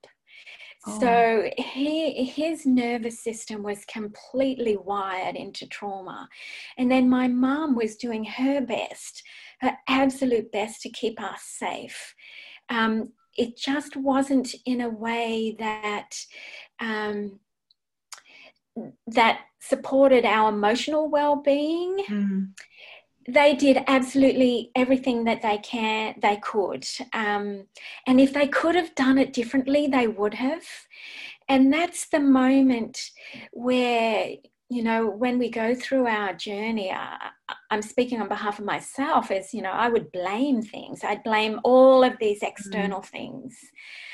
Oh. 0.86 1.00
so 1.00 1.50
he 1.56 2.24
his 2.24 2.64
nervous 2.64 3.22
system 3.22 3.64
was 3.64 3.84
completely 3.86 4.76
wired 4.76 5.34
into 5.34 5.66
trauma. 5.66 6.28
And 6.76 6.90
then 6.90 7.10
my 7.10 7.26
mom 7.26 7.74
was 7.74 7.96
doing 7.96 8.24
her 8.24 8.60
best 8.60 9.22
her 9.60 9.76
absolute 9.88 10.52
best 10.52 10.82
to 10.82 10.90
keep 10.90 11.20
us 11.20 11.42
safe. 11.42 12.14
Um, 12.68 13.12
it 13.36 13.56
just 13.56 13.96
wasn't 13.96 14.54
in 14.66 14.80
a 14.82 14.88
way 14.88 15.56
that 15.58 16.10
um, 16.80 17.40
that 19.06 19.40
supported 19.60 20.24
our 20.24 20.50
emotional 20.50 21.08
well-being. 21.08 21.98
Mm. 22.08 22.48
They 23.28 23.54
did 23.54 23.84
absolutely 23.86 24.70
everything 24.74 25.24
that 25.24 25.42
they 25.42 25.58
can 25.58 26.14
they 26.22 26.36
could, 26.36 26.86
um, 27.12 27.66
and 28.06 28.20
if 28.20 28.32
they 28.32 28.48
could 28.48 28.74
have 28.74 28.94
done 28.94 29.18
it 29.18 29.34
differently, 29.34 29.86
they 29.86 30.06
would 30.06 30.34
have. 30.34 30.64
And 31.46 31.72
that's 31.72 32.08
the 32.08 32.20
moment 32.20 32.98
where 33.52 34.36
you 34.70 34.82
know, 34.82 35.08
when 35.08 35.38
we 35.38 35.50
go 35.50 35.74
through 35.74 36.06
our 36.06 36.34
journey, 36.34 36.92
I, 36.92 37.30
am 37.70 37.80
speaking 37.80 38.20
on 38.20 38.28
behalf 38.28 38.58
of 38.58 38.66
myself, 38.66 39.30
as 39.30 39.54
you 39.54 39.62
know, 39.62 39.70
I 39.70 39.88
would 39.88 40.12
blame 40.12 40.60
things. 40.60 41.02
I'd 41.02 41.22
blame 41.22 41.58
all 41.64 42.04
of 42.04 42.18
these 42.20 42.40
mm. 42.40 42.48
external 42.48 43.00
mm. 43.00 43.06
things. 43.06 43.58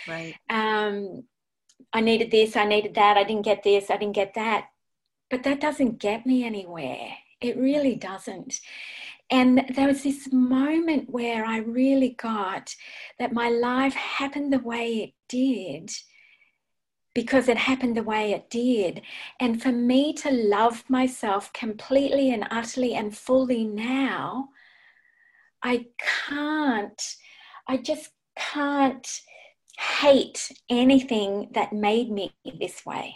Right. 0.06 0.34
Um, 0.48 1.24
I 1.94 2.00
needed 2.00 2.32
this, 2.32 2.56
I 2.56 2.64
needed 2.64 2.94
that, 2.96 3.16
I 3.16 3.22
didn't 3.22 3.44
get 3.44 3.62
this, 3.62 3.88
I 3.88 3.96
didn't 3.96 4.16
get 4.16 4.34
that. 4.34 4.66
But 5.30 5.44
that 5.44 5.60
doesn't 5.60 6.00
get 6.00 6.26
me 6.26 6.44
anywhere. 6.44 7.14
It 7.40 7.56
really 7.56 7.94
doesn't. 7.94 8.60
And 9.30 9.64
there 9.74 9.86
was 9.86 10.02
this 10.02 10.30
moment 10.32 11.08
where 11.08 11.44
I 11.46 11.58
really 11.58 12.10
got 12.10 12.74
that 13.18 13.32
my 13.32 13.48
life 13.48 13.94
happened 13.94 14.52
the 14.52 14.58
way 14.58 14.96
it 14.96 15.12
did 15.28 15.90
because 17.14 17.48
it 17.48 17.56
happened 17.56 17.96
the 17.96 18.02
way 18.02 18.32
it 18.32 18.50
did. 18.50 19.02
And 19.40 19.62
for 19.62 19.70
me 19.72 20.12
to 20.14 20.30
love 20.30 20.84
myself 20.88 21.52
completely 21.52 22.32
and 22.32 22.46
utterly 22.50 22.94
and 22.94 23.16
fully 23.16 23.64
now, 23.64 24.48
I 25.62 25.86
can't, 26.28 27.02
I 27.68 27.76
just 27.78 28.10
can't 28.36 29.08
hate 29.78 30.52
anything 30.68 31.50
that 31.54 31.72
made 31.72 32.10
me 32.10 32.32
this 32.58 32.84
way. 32.86 33.14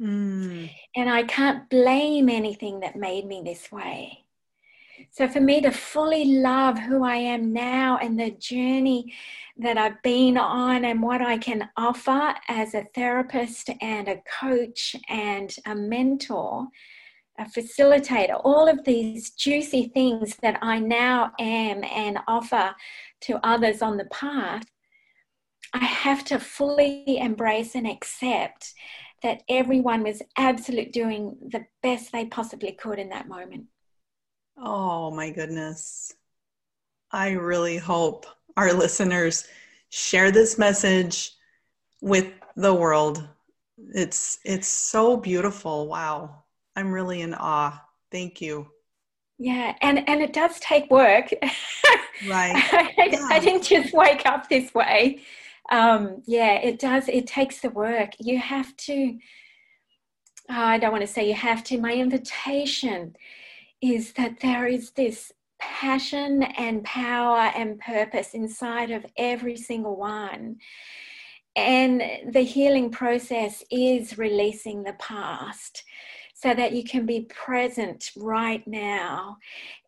Mm. 0.00 0.70
And 0.96 1.10
I 1.10 1.22
can't 1.24 1.68
blame 1.68 2.28
anything 2.28 2.80
that 2.80 2.96
made 2.96 3.26
me 3.26 3.42
this 3.44 3.70
way. 3.70 4.24
So, 5.10 5.28
for 5.28 5.40
me 5.40 5.60
to 5.62 5.70
fully 5.70 6.24
love 6.24 6.78
who 6.78 7.04
I 7.04 7.16
am 7.16 7.52
now 7.52 7.98
and 8.00 8.18
the 8.18 8.30
journey 8.30 9.12
that 9.58 9.76
I've 9.76 10.00
been 10.02 10.38
on 10.38 10.84
and 10.84 11.02
what 11.02 11.20
I 11.20 11.38
can 11.38 11.68
offer 11.76 12.34
as 12.48 12.74
a 12.74 12.86
therapist 12.94 13.70
and 13.80 14.08
a 14.08 14.22
coach 14.40 14.94
and 15.08 15.54
a 15.66 15.74
mentor, 15.74 16.68
a 17.38 17.44
facilitator, 17.44 18.40
all 18.44 18.68
of 18.68 18.84
these 18.84 19.30
juicy 19.30 19.88
things 19.88 20.36
that 20.36 20.58
I 20.62 20.78
now 20.78 21.32
am 21.38 21.82
and 21.84 22.18
offer 22.28 22.74
to 23.22 23.46
others 23.46 23.82
on 23.82 23.96
the 23.96 24.06
path, 24.06 24.64
I 25.72 25.84
have 25.84 26.24
to 26.26 26.38
fully 26.38 27.18
embrace 27.18 27.74
and 27.74 27.86
accept 27.86 28.74
that 29.22 29.42
everyone 29.48 30.02
was 30.02 30.20
absolutely 30.36 30.90
doing 30.90 31.36
the 31.50 31.64
best 31.82 32.12
they 32.12 32.26
possibly 32.26 32.72
could 32.72 32.98
in 32.98 33.08
that 33.10 33.28
moment. 33.28 33.66
Oh 34.56 35.10
my 35.10 35.30
goodness. 35.30 36.12
I 37.10 37.30
really 37.30 37.78
hope 37.78 38.26
our 38.56 38.72
listeners 38.72 39.46
share 39.90 40.30
this 40.30 40.58
message 40.58 41.32
with 42.00 42.32
the 42.56 42.74
world. 42.74 43.26
It's 43.94 44.38
it's 44.44 44.68
so 44.68 45.16
beautiful. 45.16 45.88
Wow. 45.88 46.44
I'm 46.76 46.90
really 46.90 47.20
in 47.20 47.34
awe. 47.34 47.82
Thank 48.10 48.40
you. 48.40 48.68
Yeah, 49.38 49.74
and 49.80 50.06
and 50.08 50.20
it 50.20 50.32
does 50.32 50.58
take 50.60 50.90
work. 50.90 51.32
Right. 52.28 52.52
I, 52.54 53.08
yeah. 53.10 53.28
I, 53.30 53.40
didn't 53.40 53.64
just 53.64 53.92
wake 53.92 54.26
up 54.26 54.48
this 54.48 54.72
way. 54.74 55.22
Um, 55.70 56.22
yeah, 56.26 56.54
it 56.54 56.78
does. 56.78 57.08
It 57.08 57.26
takes 57.26 57.60
the 57.60 57.70
work. 57.70 58.10
You 58.18 58.38
have 58.38 58.76
to. 58.78 59.18
Oh, 60.50 60.54
I 60.54 60.78
don't 60.78 60.92
want 60.92 61.02
to 61.02 61.12
say 61.12 61.28
you 61.28 61.34
have 61.34 61.62
to. 61.64 61.78
My 61.78 61.92
invitation 61.92 63.14
is 63.80 64.12
that 64.14 64.40
there 64.40 64.66
is 64.66 64.90
this 64.90 65.32
passion 65.58 66.42
and 66.42 66.84
power 66.84 67.52
and 67.54 67.78
purpose 67.78 68.34
inside 68.34 68.90
of 68.90 69.06
every 69.16 69.56
single 69.56 69.96
one. 69.96 70.56
And 71.54 72.02
the 72.32 72.40
healing 72.40 72.90
process 72.90 73.62
is 73.70 74.18
releasing 74.18 74.82
the 74.82 74.94
past. 74.94 75.84
So 76.42 76.52
that 76.54 76.72
you 76.72 76.82
can 76.82 77.06
be 77.06 77.20
present 77.20 78.10
right 78.16 78.66
now 78.66 79.36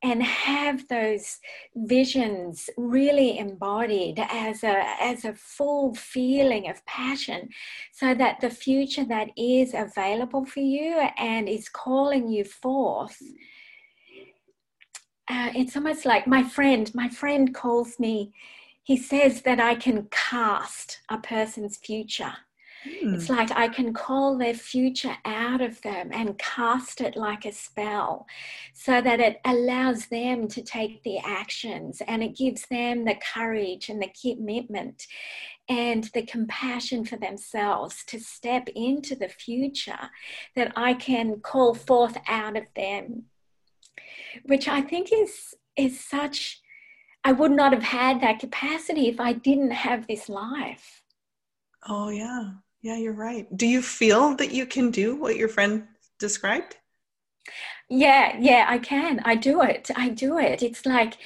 and 0.04 0.22
have 0.22 0.86
those 0.86 1.38
visions 1.74 2.70
really 2.76 3.38
embodied 3.38 4.20
as 4.30 4.62
a 4.62 4.84
as 5.00 5.24
a 5.24 5.34
full 5.34 5.94
feeling 5.94 6.68
of 6.68 6.84
passion 6.86 7.48
so 7.92 8.14
that 8.14 8.40
the 8.40 8.50
future 8.50 9.04
that 9.04 9.28
is 9.36 9.74
available 9.74 10.44
for 10.44 10.60
you 10.60 10.92
and 11.18 11.48
is 11.48 11.68
calling 11.68 12.28
you 12.28 12.44
forth 12.44 13.20
uh, 15.28 15.50
it's 15.56 15.74
almost 15.74 16.04
like 16.04 16.26
my 16.26 16.42
friend 16.42 16.94
my 16.94 17.08
friend 17.08 17.54
calls 17.54 17.98
me. 17.98 18.32
He 18.82 18.98
says 18.98 19.40
that 19.42 19.58
i 19.58 19.74
can 19.74 20.06
cast 20.10 21.00
a 21.08 21.16
person's 21.16 21.78
future 21.78 22.34
Mm. 22.86 23.14
It's 23.14 23.30
like 23.30 23.50
I 23.52 23.68
can 23.68 23.94
call 23.94 24.36
their 24.36 24.54
future 24.54 25.16
out 25.24 25.60
of 25.60 25.80
them 25.82 26.10
and 26.12 26.38
cast 26.38 27.00
it 27.00 27.16
like 27.16 27.44
a 27.44 27.52
spell 27.52 28.26
so 28.72 29.00
that 29.00 29.20
it 29.20 29.40
allows 29.44 30.06
them 30.06 30.48
to 30.48 30.62
take 30.62 31.02
the 31.02 31.18
actions 31.18 32.02
and 32.06 32.22
it 32.22 32.36
gives 32.36 32.66
them 32.66 33.04
the 33.04 33.16
courage 33.34 33.88
and 33.88 34.02
the 34.02 34.12
commitment 34.20 35.06
and 35.68 36.04
the 36.12 36.22
compassion 36.22 37.04
for 37.04 37.16
themselves 37.16 38.04
to 38.06 38.20
step 38.20 38.68
into 38.74 39.14
the 39.14 39.28
future 39.28 40.10
that 40.54 40.72
I 40.76 40.94
can 40.94 41.40
call 41.40 41.74
forth 41.74 42.18
out 42.28 42.56
of 42.56 42.64
them, 42.76 43.24
which 44.44 44.68
I 44.68 44.82
think 44.82 45.10
is, 45.12 45.54
is 45.76 45.98
such. 45.98 46.60
I 47.26 47.32
would 47.32 47.52
not 47.52 47.72
have 47.72 47.82
had 47.82 48.20
that 48.20 48.40
capacity 48.40 49.08
if 49.08 49.18
I 49.18 49.32
didn't 49.32 49.70
have 49.70 50.06
this 50.06 50.28
life. 50.28 51.00
Oh, 51.88 52.10
yeah. 52.10 52.50
Yeah, 52.84 52.98
you're 52.98 53.14
right. 53.14 53.46
Do 53.56 53.66
you 53.66 53.80
feel 53.80 54.36
that 54.36 54.52
you 54.52 54.66
can 54.66 54.90
do 54.90 55.16
what 55.16 55.36
your 55.36 55.48
friend 55.48 55.88
described? 56.18 56.76
Yeah, 57.88 58.36
yeah, 58.38 58.66
I 58.68 58.76
can. 58.76 59.20
I 59.24 59.36
do 59.36 59.62
it. 59.62 59.90
I 59.96 60.10
do 60.10 60.36
it. 60.36 60.62
It's 60.62 60.84
like 60.84 61.16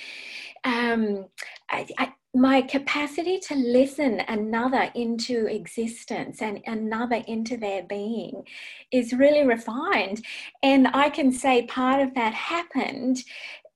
um, 0.63 1.27
I, 1.69 1.89
I, 1.99 2.13
my 2.33 2.63
capacity 2.63 3.41
to 3.41 3.57
listen 3.57 4.21
another 4.29 4.93
into 4.95 5.47
existence 5.47 6.41
and 6.43 6.61
another 6.65 7.25
into 7.27 7.57
their 7.57 7.83
being 7.83 8.45
is 8.93 9.13
really 9.13 9.45
refined. 9.45 10.25
And 10.63 10.87
I 10.87 11.11
can 11.11 11.33
say 11.33 11.67
part 11.67 12.01
of 12.01 12.15
that 12.15 12.35
happened 12.35 13.25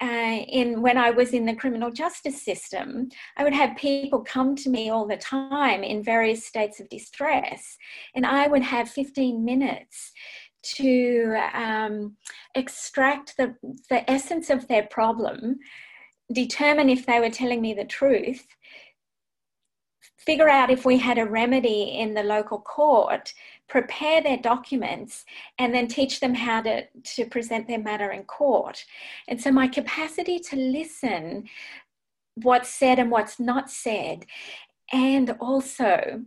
uh, 0.03 0.45
in 0.49 0.83
when 0.83 0.99
I 0.99 1.11
was 1.11 1.33
in 1.33 1.47
the 1.47 1.55
criminal 1.55 1.93
justice 1.93 2.43
system, 2.43 3.09
I 3.37 3.45
would 3.45 3.53
have 3.53 3.77
people 3.77 4.25
come 4.25 4.57
to 4.57 4.69
me 4.69 4.91
all 4.91 5.07
the 5.07 5.17
time 5.17 5.85
in 5.85 6.03
various 6.03 6.45
states 6.45 6.81
of 6.81 6.89
distress, 6.89 7.77
and 8.17 8.27
I 8.27 8.49
would 8.49 8.63
have 8.63 8.91
15 8.91 9.45
minutes 9.45 10.13
to 10.63 11.37
um, 11.55 12.17
extract 12.57 13.37
the, 13.37 13.55
the 13.91 14.09
essence 14.11 14.51
of 14.51 14.67
their 14.67 14.85
problem, 14.85 15.59
determine 16.33 16.89
if 16.89 17.07
they 17.07 17.21
were 17.21 17.31
telling 17.31 17.61
me 17.61 17.73
the 17.73 17.85
truth, 17.85 18.45
figure 20.19 20.49
out 20.49 20.71
if 20.71 20.85
we 20.85 20.99
had 20.99 21.19
a 21.19 21.27
remedy 21.27 21.97
in 21.99 22.15
the 22.15 22.23
local 22.23 22.61
court, 22.61 23.33
prepare 23.73 24.23
their 24.23 24.37
documents, 24.37 25.25
and 25.59 25.75
then 25.75 25.89
teach 25.89 26.21
them 26.21 26.35
how 26.35 26.61
to, 26.61 26.85
to 27.03 27.25
present 27.25 27.67
their 27.67 27.79
matter 27.79 28.11
in 28.11 28.23
court. 28.25 28.85
And 29.29 29.41
so 29.41 29.51
my 29.51 29.67
capacity 29.67 30.39
to 30.51 30.57
listen 30.57 31.49
what's 32.35 32.69
said 32.69 32.99
and 32.99 33.11
what's 33.11 33.41
not 33.41 33.71
said, 33.71 34.27
and 34.93 35.35
also 35.41 36.23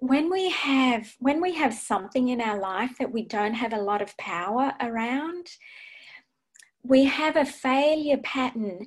when 0.00 0.28
we 0.28 0.50
have 0.50 1.14
when 1.20 1.40
we 1.40 1.54
have 1.54 1.72
something 1.72 2.30
in 2.30 2.40
our 2.40 2.58
life 2.58 2.98
that 2.98 3.12
we 3.12 3.22
don't 3.22 3.54
have 3.54 3.72
a 3.72 3.80
lot 3.90 4.02
of 4.02 4.16
power 4.16 4.72
around 4.80 5.46
we 6.82 7.04
have 7.04 7.36
a 7.36 7.44
failure 7.44 8.16
pattern 8.18 8.86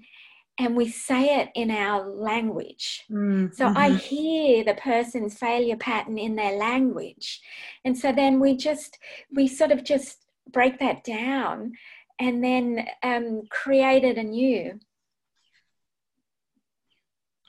and 0.57 0.75
we 0.75 0.89
say 0.89 1.39
it 1.39 1.49
in 1.55 1.71
our 1.71 2.07
language. 2.07 3.03
Mm-hmm. 3.09 3.53
So 3.53 3.67
I 3.67 3.89
mm-hmm. 3.89 3.97
hear 3.97 4.63
the 4.63 4.75
person's 4.75 5.37
failure 5.37 5.77
pattern 5.77 6.17
in 6.17 6.35
their 6.35 6.57
language. 6.57 7.41
And 7.85 7.97
so 7.97 8.11
then 8.11 8.39
we 8.39 8.57
just, 8.57 8.97
we 9.33 9.47
sort 9.47 9.71
of 9.71 9.83
just 9.83 10.25
break 10.51 10.79
that 10.79 11.03
down 11.03 11.73
and 12.19 12.43
then 12.43 12.85
um, 13.01 13.43
create 13.49 14.03
it 14.03 14.17
anew. 14.17 14.79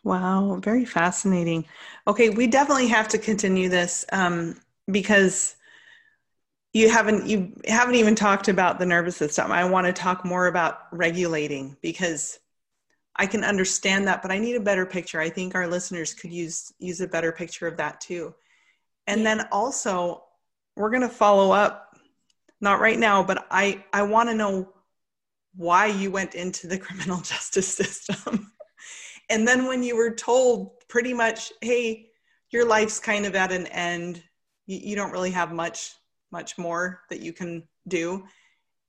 Wow, 0.04 0.58
very 0.62 0.84
fascinating. 0.84 1.66
Okay, 2.08 2.30
we 2.30 2.46
definitely 2.46 2.88
have 2.88 3.08
to 3.08 3.18
continue 3.18 3.68
this 3.68 4.04
um, 4.12 4.56
because 4.90 5.54
you 6.72 6.88
haven't 6.88 7.26
you 7.26 7.52
haven't 7.66 7.94
even 7.94 8.14
talked 8.14 8.48
about 8.48 8.78
the 8.78 8.86
nervous 8.86 9.16
system. 9.16 9.52
I 9.52 9.64
want 9.64 9.86
to 9.86 9.92
talk 9.92 10.24
more 10.24 10.46
about 10.46 10.86
regulating 10.90 11.76
because 11.82 12.40
I 13.16 13.26
can 13.26 13.44
understand 13.44 14.06
that, 14.08 14.22
but 14.22 14.30
I 14.30 14.38
need 14.38 14.56
a 14.56 14.60
better 14.60 14.86
picture. 14.86 15.20
I 15.20 15.28
think 15.28 15.54
our 15.54 15.66
listeners 15.66 16.14
could 16.14 16.32
use 16.32 16.72
use 16.78 17.00
a 17.00 17.06
better 17.06 17.32
picture 17.32 17.66
of 17.66 17.76
that 17.76 18.00
too. 18.00 18.34
And 19.06 19.20
yeah. 19.20 19.34
then 19.36 19.48
also, 19.52 20.24
we're 20.76 20.90
going 20.90 21.02
to 21.02 21.08
follow 21.08 21.52
up, 21.52 21.96
not 22.60 22.80
right 22.80 22.98
now, 22.98 23.22
but 23.22 23.46
I 23.50 23.84
I 23.92 24.02
want 24.02 24.28
to 24.30 24.34
know 24.34 24.72
why 25.54 25.86
you 25.86 26.10
went 26.10 26.34
into 26.34 26.66
the 26.66 26.78
criminal 26.86 27.20
justice 27.20 27.74
system. 27.74 28.52
and 29.30 29.46
then 29.46 29.66
when 29.66 29.82
you 29.82 29.96
were 29.96 30.14
told 30.14 30.80
pretty 30.88 31.12
much, 31.12 31.52
hey, 31.60 32.08
your 32.50 32.66
life's 32.66 32.98
kind 32.98 33.26
of 33.26 33.34
at 33.34 33.52
an 33.52 33.66
end, 33.66 34.22
you, 34.66 34.78
you 34.78 34.96
don't 34.96 35.12
really 35.12 35.30
have 35.30 35.52
much 35.52 35.92
much 36.30 36.56
more 36.56 37.02
that 37.10 37.20
you 37.20 37.32
can 37.32 37.62
do 37.88 38.24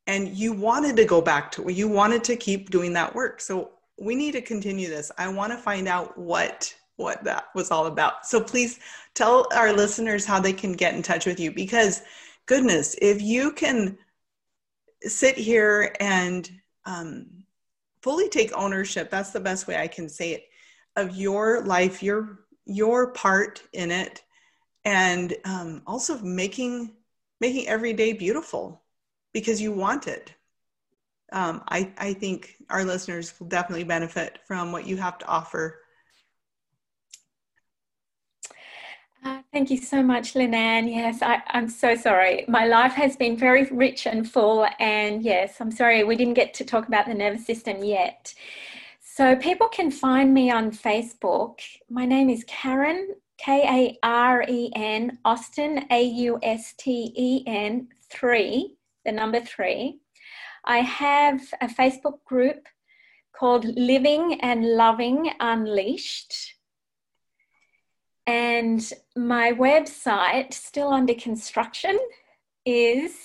and 0.08 0.30
you 0.30 0.54
wanted 0.54 0.96
to 0.96 1.06
go 1.06 1.22
back 1.22 1.52
to 1.52 1.70
you 1.72 1.88
wanted 1.88 2.24
to 2.24 2.36
keep 2.36 2.70
doing 2.70 2.94
that 2.94 3.14
work 3.14 3.42
so 3.42 3.72
we 4.00 4.16
need 4.16 4.32
to 4.34 4.42
continue 4.42 4.90
this. 4.90 5.12
I 5.18 5.28
want 5.30 5.52
to 5.52 5.58
find 5.58 5.88
out 5.88 6.18
what 6.18 6.74
what 6.96 7.24
that 7.24 7.46
was 7.56 7.72
all 7.72 7.88
about. 7.88 8.26
So 8.26 8.40
please 8.40 8.80
tell 9.16 9.48
our 9.56 9.74
listeners 9.74 10.26
how 10.26 10.40
they 10.40 10.54
can 10.54 10.74
get 10.74 10.94
in 10.94 11.02
touch 11.02 11.26
with 11.26 11.40
you 11.40 11.52
because 11.52 12.04
goodness, 12.46 12.96
if 13.02 13.22
you 13.22 13.52
can 13.52 13.98
sit 15.02 15.36
here 15.36 15.96
and 16.00 16.50
um, 16.86 17.44
fully 18.02 18.30
take 18.30 18.56
ownership, 18.56 19.10
that's 19.10 19.32
the 19.32 19.40
best 19.40 19.68
way 19.68 19.78
I 19.78 19.88
can 19.88 20.08
say 20.08 20.34
it, 20.34 20.44
of 20.96 21.16
your 21.16 21.64
life, 21.66 22.04
your 22.04 22.42
your 22.66 23.12
part 23.12 23.62
in 23.74 23.92
it, 23.92 24.24
and 24.86 25.34
um, 25.46 25.82
also 25.88 26.20
making 26.20 26.92
making 27.42 27.68
every 27.68 27.94
day 27.94 28.14
beautiful 28.14 28.84
because 29.34 29.60
you 29.60 29.72
want 29.72 30.08
it 30.08 30.34
um, 31.34 31.64
I, 31.68 31.92
I 31.98 32.14
think 32.14 32.56
our 32.70 32.86
listeners 32.86 33.34
will 33.40 33.48
definitely 33.48 33.84
benefit 33.84 34.40
from 34.48 34.72
what 34.72 34.88
you 34.88 34.98
have 34.98 35.18
to 35.20 35.26
offer. 35.28 35.80
Uh, 39.26 39.42
thank 39.54 39.72
you 39.72 39.78
so 39.78 40.04
much, 40.04 40.34
Lynanne. 40.34 40.94
Yes, 40.94 41.22
I, 41.22 41.42
I'm 41.48 41.70
so 41.70 41.96
sorry. 41.96 42.44
My 42.48 42.66
life 42.66 42.92
has 42.94 43.16
been 43.16 43.38
very 43.38 43.64
rich 43.72 44.06
and 44.06 44.30
full, 44.30 44.68
and 44.80 45.24
yes, 45.24 45.62
I'm 45.62 45.72
sorry 45.72 46.04
we 46.04 46.18
didn't 46.18 46.34
get 46.34 46.54
to 46.56 46.66
talk 46.66 46.88
about 46.88 47.08
the 47.08 47.14
nervous 47.14 47.46
system 47.46 47.84
yet. 47.84 48.34
So 49.02 49.36
people 49.36 49.70
can 49.70 49.92
find 49.92 50.34
me 50.34 50.52
on 50.52 50.72
Facebook. 50.72 51.60
My 51.90 52.06
name 52.06 52.30
is 52.30 52.44
Karen, 52.48 53.16
K 53.38 53.98
A 54.04 54.06
R 54.06 54.44
E 54.48 54.72
N, 54.76 55.18
Austen, 55.24 55.86
A 55.90 56.04
U 56.04 56.40
S 56.44 56.74
T 56.78 57.14
E 57.16 57.44
N, 57.48 57.88
3, 58.10 58.76
the 59.06 59.12
number 59.12 59.40
3. 59.40 60.00
I 60.66 60.78
have 60.80 61.42
a 61.62 61.68
Facebook 61.68 62.24
group 62.26 62.68
called 63.34 63.66
Living 63.66 64.40
and 64.42 64.66
Loving 64.76 65.32
Unleashed. 65.40 66.56
And 68.26 68.82
my 69.18 69.52
website, 69.52 70.54
still 70.54 70.90
under 70.90 71.14
construction, 71.14 72.00
is 72.66 73.18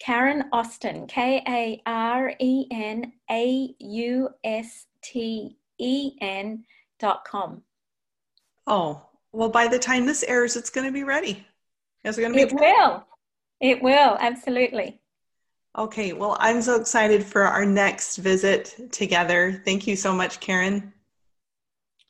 Karen 0.00 0.44
Austen, 0.52 1.06
K 1.06 1.42
A 1.46 1.82
R 1.86 2.34
E 2.40 2.66
N 2.72 3.12
A 3.30 3.74
U 3.78 4.28
S 4.42 4.86
T 5.02 5.56
E 5.78 6.12
N 6.20 6.64
dot 6.98 7.24
com. 7.24 7.62
Oh, 8.66 9.06
well, 9.32 9.50
by 9.50 9.68
the 9.68 9.78
time 9.78 10.06
this 10.06 10.24
airs, 10.24 10.56
it's 10.56 10.70
going 10.70 10.86
to 10.86 10.92
be 10.92 11.04
ready. 11.04 11.46
Is 12.02 12.18
it 12.18 12.22
going 12.22 12.32
to 12.32 12.36
be? 12.36 12.42
It 12.42 12.52
will. 12.52 13.04
It 13.60 13.82
will, 13.82 14.16
absolutely. 14.18 15.00
Okay, 15.76 16.12
well, 16.12 16.36
I'm 16.38 16.62
so 16.62 16.80
excited 16.80 17.24
for 17.24 17.42
our 17.42 17.66
next 17.66 18.18
visit 18.18 18.92
together. 18.92 19.60
Thank 19.64 19.88
you 19.88 19.96
so 19.96 20.12
much, 20.12 20.38
Karen. 20.38 20.92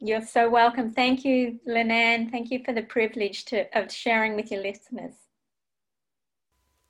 You're 0.00 0.27
so 0.27 0.50
welcome. 0.50 0.92
Thank 0.92 1.24
you, 1.24 1.59
Lynanne. 1.66 2.31
Thank 2.31 2.50
you 2.50 2.62
for 2.62 2.74
the 2.74 2.83
privilege 2.83 3.46
to, 3.46 3.66
of 3.79 3.90
sharing 3.90 4.37
with 4.37 4.50
your 4.50 4.61
listeners. 4.62 5.14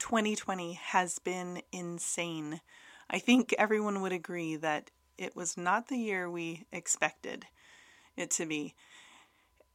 2020 0.00 0.72
has 0.72 1.20
been 1.20 1.62
insane. 1.70 2.60
I 3.08 3.20
think 3.20 3.54
everyone 3.56 4.02
would 4.02 4.12
agree 4.12 4.56
that 4.56 4.90
it 5.16 5.36
was 5.36 5.56
not 5.56 5.86
the 5.86 5.96
year 5.96 6.28
we 6.28 6.66
expected 6.72 7.46
it 8.16 8.32
to 8.32 8.46
be. 8.46 8.74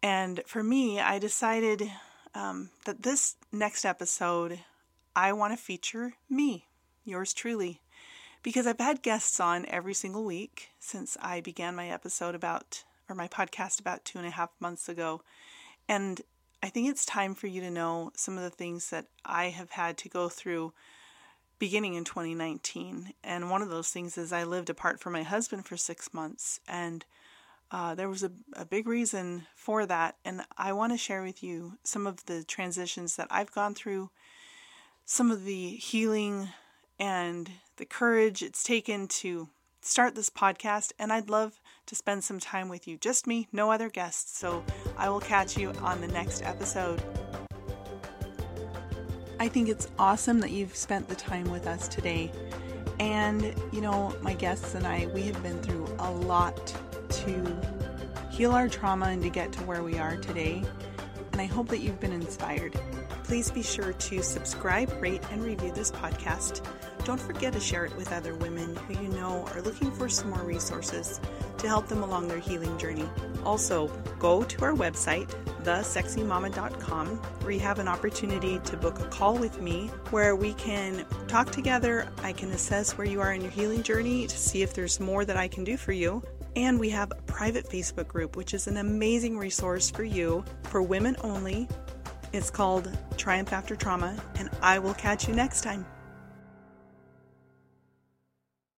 And 0.03 0.41
for 0.45 0.63
me, 0.63 0.99
I 0.99 1.17
decided 1.17 1.89
um, 2.35 2.71
that 2.85 3.03
this 3.03 3.37
next 3.53 3.85
episode, 3.85 4.59
I 5.15 5.31
want 5.31 5.53
to 5.53 5.57
feature 5.57 6.15
me 6.29 6.65
yours 7.09 7.33
truly. 7.33 7.81
Because 8.41 8.65
I've 8.65 8.79
had 8.79 9.01
guests 9.01 9.39
on 9.39 9.65
every 9.67 9.93
single 9.93 10.23
week 10.23 10.69
since 10.79 11.17
I 11.21 11.41
began 11.41 11.75
my 11.75 11.89
episode 11.89 12.35
about, 12.35 12.83
or 13.09 13.15
my 13.15 13.27
podcast 13.27 13.79
about 13.79 14.05
two 14.05 14.17
and 14.17 14.27
a 14.27 14.31
half 14.31 14.49
months 14.61 14.87
ago. 14.87 15.21
And 15.89 16.21
I 16.61 16.69
think 16.69 16.89
it's 16.89 17.05
time 17.05 17.35
for 17.35 17.47
you 17.47 17.61
to 17.61 17.71
know 17.71 18.11
some 18.15 18.37
of 18.37 18.43
the 18.43 18.49
things 18.49 18.89
that 18.91 19.07
I 19.25 19.45
have 19.45 19.71
had 19.71 19.97
to 19.99 20.09
go 20.09 20.29
through 20.29 20.73
beginning 21.57 21.93
in 21.93 22.05
2019. 22.05 23.13
And 23.23 23.49
one 23.49 23.61
of 23.61 23.69
those 23.69 23.89
things 23.89 24.17
is 24.17 24.31
I 24.31 24.43
lived 24.43 24.69
apart 24.69 24.99
from 24.99 25.13
my 25.13 25.23
husband 25.23 25.65
for 25.65 25.77
six 25.77 26.13
months. 26.13 26.59
And 26.67 27.05
uh, 27.71 27.95
there 27.95 28.09
was 28.09 28.23
a, 28.23 28.31
a 28.53 28.65
big 28.65 28.87
reason 28.87 29.45
for 29.55 29.85
that. 29.85 30.15
And 30.25 30.41
I 30.57 30.73
want 30.73 30.93
to 30.93 30.97
share 30.97 31.21
with 31.21 31.43
you 31.43 31.77
some 31.83 32.07
of 32.07 32.25
the 32.25 32.43
transitions 32.43 33.15
that 33.17 33.27
I've 33.29 33.51
gone 33.51 33.75
through, 33.75 34.09
some 35.05 35.31
of 35.31 35.45
the 35.45 35.69
healing 35.69 36.49
and 36.99 37.49
the 37.77 37.85
courage 37.85 38.43
it's 38.43 38.63
taken 38.63 39.07
to 39.07 39.49
start 39.81 40.15
this 40.15 40.29
podcast. 40.29 40.91
And 40.99 41.11
I'd 41.11 41.29
love 41.29 41.59
to 41.85 41.95
spend 41.95 42.23
some 42.23 42.39
time 42.39 42.69
with 42.69 42.87
you. 42.87 42.97
Just 42.97 43.25
me, 43.25 43.47
no 43.51 43.71
other 43.71 43.89
guests. 43.89 44.37
So 44.37 44.63
I 44.97 45.09
will 45.09 45.21
catch 45.21 45.57
you 45.57 45.71
on 45.81 46.01
the 46.01 46.07
next 46.07 46.43
episode. 46.43 47.01
I 49.39 49.47
think 49.47 49.69
it's 49.69 49.87
awesome 49.97 50.41
that 50.41 50.51
you've 50.51 50.75
spent 50.75 51.07
the 51.07 51.15
time 51.15 51.49
with 51.49 51.65
us 51.65 51.87
today. 51.87 52.31
And, 52.99 53.55
you 53.71 53.79
know, 53.79 54.13
my 54.21 54.33
guests 54.33 54.75
and 54.75 54.85
I, 54.85 55.07
we 55.13 55.21
have 55.23 55.41
been 55.41 55.61
through 55.61 55.87
a 55.99 56.11
lot 56.11 56.75
to 57.09 57.61
heal 58.29 58.51
our 58.51 58.67
trauma 58.67 59.07
and 59.07 59.23
to 59.23 59.29
get 59.29 59.53
to 59.53 59.59
where 59.63 59.81
we 59.81 59.97
are 59.97 60.17
today. 60.17 60.63
And 61.39 61.49
I 61.49 61.55
hope 61.55 61.69
that 61.69 61.79
you've 61.79 62.01
been 62.01 62.11
inspired. 62.11 62.77
Please 63.23 63.49
be 63.49 63.63
sure 63.63 63.93
to 63.93 64.21
subscribe, 64.21 64.91
rate, 65.01 65.21
and 65.31 65.41
review 65.41 65.71
this 65.71 65.89
podcast. 65.89 66.61
Don't 67.05 67.21
forget 67.21 67.53
to 67.53 67.61
share 67.61 67.85
it 67.85 67.95
with 67.95 68.11
other 68.11 68.35
women 68.35 68.75
who 68.75 69.01
you 69.01 69.07
know 69.07 69.47
are 69.53 69.61
looking 69.61 69.89
for 69.89 70.09
some 70.09 70.31
more 70.31 70.43
resources 70.43 71.21
to 71.59 71.67
help 71.69 71.87
them 71.87 72.03
along 72.03 72.27
their 72.27 72.39
healing 72.39 72.77
journey. 72.77 73.07
Also, 73.45 73.87
go 74.19 74.43
to 74.43 74.65
our 74.65 74.73
website, 74.73 75.29
thesexymama.com, 75.63 77.07
where 77.07 77.51
you 77.51 77.61
have 77.61 77.79
an 77.79 77.87
opportunity 77.87 78.59
to 78.65 78.75
book 78.75 78.99
a 78.99 79.05
call 79.05 79.37
with 79.37 79.61
me 79.61 79.87
where 80.09 80.35
we 80.35 80.53
can 80.55 81.05
talk 81.29 81.51
together. 81.51 82.11
I 82.21 82.33
can 82.33 82.51
assess 82.51 82.97
where 82.97 83.07
you 83.07 83.21
are 83.21 83.31
in 83.31 83.39
your 83.39 83.51
healing 83.51 83.81
journey 83.81 84.27
to 84.27 84.37
see 84.37 84.61
if 84.61 84.73
there's 84.73 84.99
more 84.99 85.23
that 85.23 85.37
I 85.37 85.47
can 85.47 85.63
do 85.63 85.77
for 85.77 85.93
you. 85.93 86.21
And 86.59 86.77
we 86.77 86.89
have 86.89 87.11
a 87.11 87.15
private 87.21 87.69
Facebook 87.69 88.09
group, 88.09 88.35
which 88.35 88.53
is 88.53 88.67
an 88.67 88.75
amazing 88.75 89.37
resource 89.37 89.89
for 89.89 90.03
you 90.03 90.43
for 90.63 90.81
women 90.81 91.15
only. 91.21 91.69
It's 92.33 92.49
called 92.49 92.91
Triumph 93.15 93.53
After 93.53 93.77
Trauma, 93.77 94.21
and 94.37 94.49
I 94.61 94.79
will 94.79 94.93
catch 94.93 95.25
you 95.25 95.33
next 95.33 95.61
time. 95.61 95.85